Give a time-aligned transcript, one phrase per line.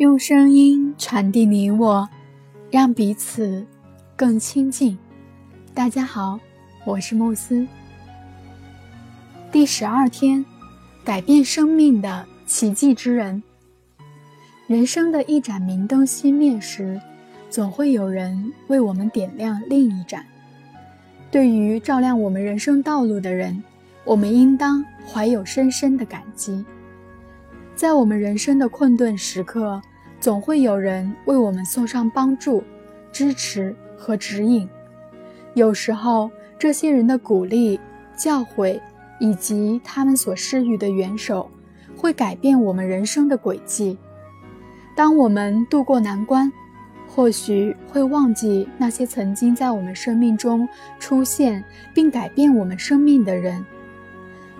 [0.00, 2.08] 用声音传递你我，
[2.70, 3.66] 让彼此
[4.16, 4.96] 更亲近。
[5.74, 6.40] 大家好，
[6.86, 7.66] 我是慕斯。
[9.52, 10.42] 第十二天，
[11.04, 13.42] 改变生命的奇迹之人。
[14.66, 16.98] 人生的一盏明灯熄灭时，
[17.50, 20.24] 总会有人为我们点亮另一盏。
[21.30, 23.62] 对于照亮我们人生道路的人，
[24.06, 26.64] 我们应当怀有深深的感激。
[27.76, 29.80] 在我们人生的困顿时刻，
[30.20, 32.62] 总会有人为我们送上帮助、
[33.10, 34.68] 支持和指引。
[35.54, 37.80] 有时候，这些人的鼓励、
[38.14, 38.78] 教诲
[39.18, 41.50] 以及他们所施予的援手，
[41.96, 43.96] 会改变我们人生的轨迹。
[44.94, 46.52] 当我们渡过难关，
[47.08, 51.64] 或许会忘记那些曾经在我们生命中出现
[51.94, 53.64] 并改变我们生命的人。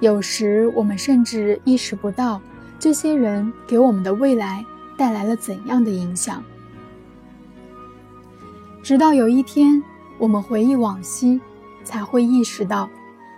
[0.01, 2.41] 有时，我们甚至意识不到。
[2.79, 4.65] 这些人给我们的未来
[5.01, 6.45] 带来了怎样的影响？
[8.83, 9.83] 直到有一天，
[10.19, 11.41] 我们回忆往昔，
[11.83, 12.87] 才会意识到，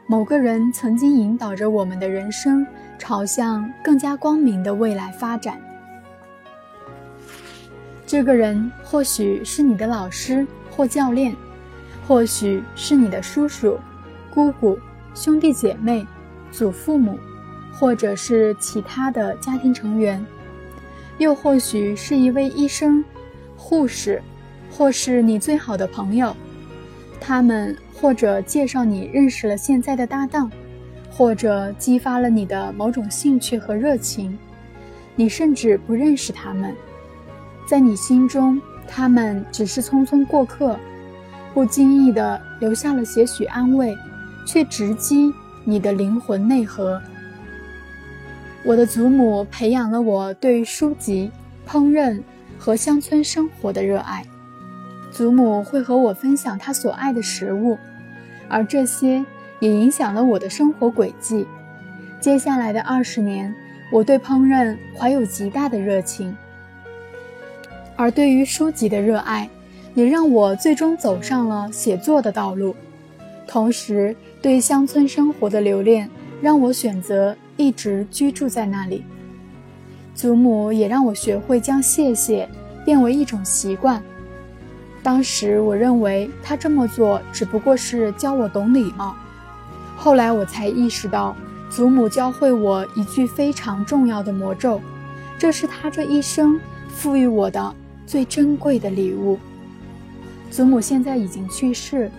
[0.09, 2.67] 某个人曾经引导着我们的人生
[2.99, 5.57] 朝向更加光明的未来发展。
[8.05, 11.33] 这个人或许是你的老师或教练，
[12.09, 13.79] 或许是你的叔叔、
[14.35, 14.77] 姑姑、
[15.15, 16.05] 兄弟姐妹、
[16.51, 17.17] 祖父母。
[17.75, 20.25] 或者是其他的家庭成员，
[21.19, 23.05] 又或许是一位医生、
[23.57, 24.23] 护士，
[24.71, 26.35] 或是你最好的朋友。
[27.21, 30.51] 他们或者介绍你认识了现在的搭档，
[31.11, 34.37] 或者激发了你的某种兴趣和热情。
[35.15, 36.75] 你甚至不认识他们，
[37.69, 40.77] 在你心中，他们只是匆匆过客，
[41.55, 43.97] 不经意地留下了些许安慰，
[44.47, 45.33] 却直击
[45.65, 47.01] 你的灵魂内核。
[48.65, 51.33] 我的祖母培养了我对书籍、
[51.69, 52.23] 烹饪
[52.57, 54.25] 和乡村生活的热爱。
[55.11, 57.77] 祖母会和我分享她所爱的食物，
[58.49, 59.25] 而这些
[59.59, 61.45] 也影响了我的生活轨迹。
[62.21, 63.53] 接下来的二十年，
[63.91, 66.35] 我对烹饪怀有极大的热情，
[67.97, 69.51] 而对于书籍的热爱，
[69.95, 72.77] 也让我最终走上了写作的道路。
[73.49, 76.09] 同时，对乡村生活的留恋，
[76.41, 77.37] 让我选择。
[77.57, 79.05] 一直居住在那里，
[80.15, 82.49] 祖母也让我学会将谢谢
[82.85, 84.03] 变为一种习惯。
[85.03, 89.15] 当时我认为她这么做只不过是教我懂礼貌，
[89.97, 91.37] 后来我才意识到，
[91.69, 94.81] 祖母教会我一句非常重要的魔咒，
[95.39, 96.59] 这是她这一生
[96.89, 97.75] 赋予我的
[98.07, 99.39] 最珍贵的礼物。
[100.51, 102.11] 祖母现在已经去世。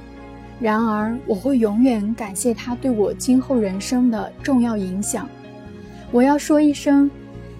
[0.59, 5.27] 然而，我会永远感谢他对我今后人生的重要影响。
[6.11, 7.09] 我要说一声，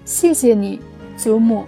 [0.04, 0.80] 谢谢你，
[1.16, 1.64] 祖母。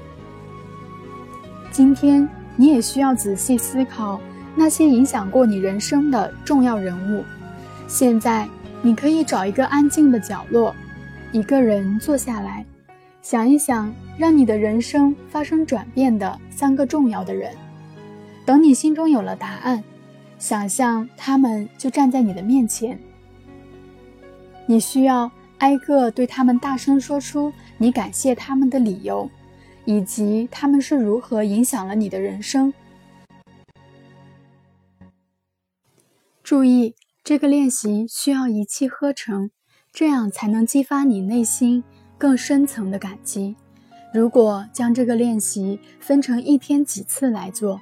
[1.70, 2.26] 今天，
[2.56, 4.18] 你也需要仔细思考
[4.54, 7.22] 那些影响过你人生的重要人物。
[7.86, 8.48] 现在，
[8.80, 10.74] 你可以找一个安静的角落，
[11.32, 12.64] 一个人坐下来，
[13.20, 17.50] 想一想让你的人生发生转变的三个重要的人。
[18.46, 19.84] 等你心中有了答案。
[20.38, 22.98] 想象他们就站在你的面前，
[24.66, 29.30] 你需要挨个对他们大声说出你感谢他们的理由，
[29.86, 32.72] 以及他们是如何影响了你的人生。
[36.42, 39.50] 注意，这个练习需要一气呵成，
[39.90, 41.82] 这样才能激发你内心
[42.18, 43.56] 更深层的感激。
[44.12, 47.80] 如果将这个练习分成一天几次来做，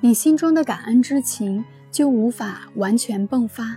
[0.00, 1.64] 你心中的感恩之情。
[1.92, 3.76] 就无法完全迸发，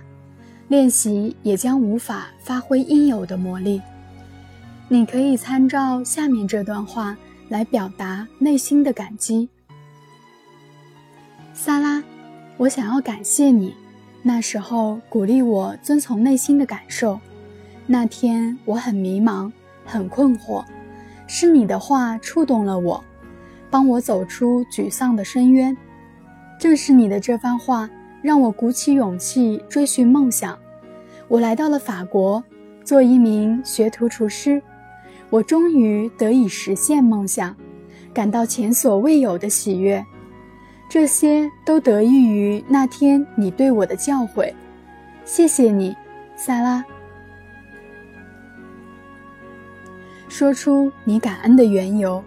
[0.68, 3.80] 练习也将无法发挥应有的魔力。
[4.88, 7.16] 你可以参照下面这段话
[7.50, 9.48] 来表达内心的感激。
[11.52, 12.02] 萨拉，
[12.56, 13.74] 我想要感谢你，
[14.22, 17.20] 那时候鼓励我遵从内心的感受。
[17.86, 19.52] 那天我很迷茫，
[19.84, 20.64] 很困惑，
[21.26, 23.04] 是你的话触动了我，
[23.70, 25.76] 帮我走出沮丧的深渊。
[26.58, 27.90] 正是你的这番话。
[28.26, 30.58] 让我鼓起勇气追寻梦想。
[31.28, 32.42] 我来到了法国，
[32.82, 34.60] 做一名学徒厨师。
[35.30, 37.54] 我终于得以实现梦想，
[38.12, 40.04] 感到前所未有的喜悦。
[40.90, 44.52] 这些都得益于那天你对我的教诲。
[45.24, 45.94] 谢谢你，
[46.34, 46.84] 萨拉。
[50.28, 52.20] 说出你感恩的缘由，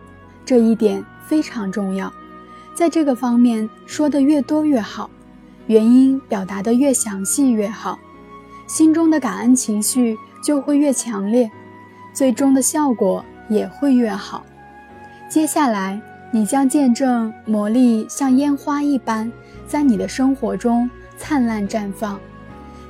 [0.46, 2.10] 这一点非常重要。
[2.74, 5.10] 在这个方面说的越多越好。
[5.69, 8.00] 原因表达的越详细越好，
[8.66, 11.48] 心中的感恩情绪就会越强烈，
[12.12, 14.44] 最终的效果也会越好。
[15.30, 16.01] 接下来，
[16.31, 19.31] 你将见证魔力像烟花一般
[19.68, 20.89] 在你的生活中
[21.19, 22.19] 灿烂绽放。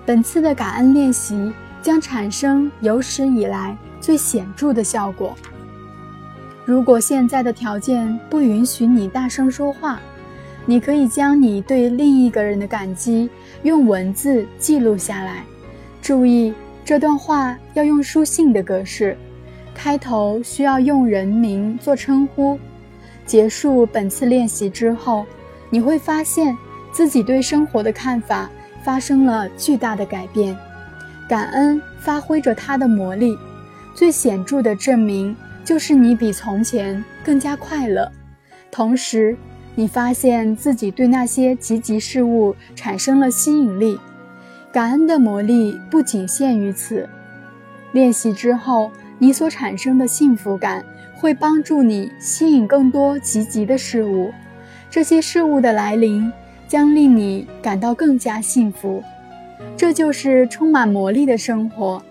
[0.06, 1.52] 本次的感恩练习
[1.82, 5.36] 将产生有史以来最显著的效果。
[6.64, 10.00] 如果现在的条件不允许你大声说话，
[10.70, 13.28] 你可以将你对另一个人的感激
[13.64, 15.44] 用文字记录下来。
[16.00, 16.54] 注意，
[16.86, 19.18] 这段话要用书信的格式，
[19.74, 22.60] 开头需要用人名做称呼。
[23.26, 25.26] 结束本次练习之后，
[25.72, 26.56] 你会发现
[26.92, 28.48] 自己对生活的看法
[28.84, 30.56] 发生了巨大的改变。
[31.28, 33.36] 感恩发挥着它的魔力，
[33.96, 35.36] 最显著的证明
[35.66, 38.08] 就是你比从前更加快乐，
[38.70, 39.36] 同时
[39.76, 44.00] 你发现自己对那些积极事物产生了吸引力。
[44.72, 47.08] 感恩的魔力不仅限于此。
[47.92, 50.86] 练习之后，你所产生的幸福感。
[51.22, 54.32] 会帮助你吸引更多积极的事物，
[54.90, 56.32] 这些事物的来临
[56.66, 59.04] 将令你感到更加幸福。
[59.76, 62.02] 这就是充满魔力的生活，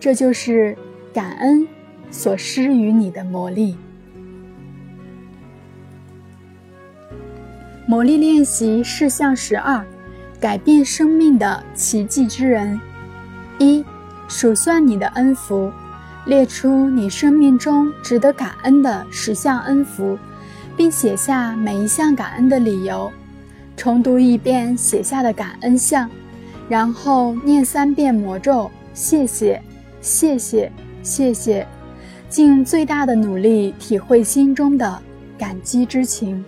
[0.00, 0.74] 这就是
[1.12, 1.68] 感恩
[2.10, 3.76] 所施予你的魔力。
[7.88, 9.86] 魔力练习事项十二：
[10.40, 12.80] 改变生命的奇迹之人。
[13.60, 13.84] 一、
[14.26, 15.70] 数算你的恩福。
[16.24, 20.18] 列出你生命中值得感恩的十项恩福，
[20.76, 23.08] 并写下每一项感恩的理由。
[23.76, 26.10] 重读一遍写下的感恩项，
[26.68, 29.62] 然后念三遍魔咒：谢谢，
[30.00, 30.72] 谢谢，
[31.04, 31.64] 谢谢。
[32.28, 35.00] 尽最大的努力体会心中的
[35.38, 36.44] 感激之情。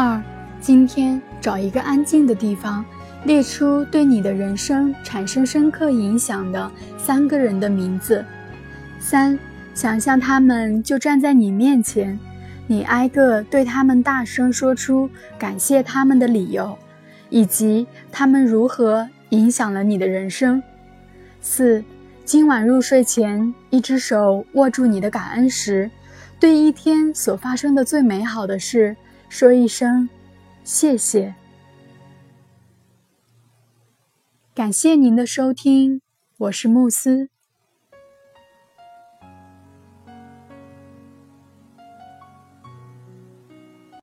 [0.00, 0.22] 二，
[0.60, 2.84] 今天找一个安静的地方。
[3.24, 8.24] 列出对你的人生产生深刻影响的三个人的名字。
[9.00, 9.36] 三，
[9.74, 12.16] 想象他们就站在你面前，
[12.68, 16.78] 你挨个对他们大声说出感谢他们的理由，
[17.28, 20.62] 以及他们如何影响了你的人生。
[21.40, 21.82] 四，
[22.24, 25.90] 今晚入睡前，一只手握住你的感恩石，
[26.38, 28.96] 对一天所发生的最美好的事
[29.28, 30.08] 说一声
[30.64, 31.34] 谢谢。
[34.54, 36.00] 感谢您的收听，
[36.38, 37.28] 我是慕斯。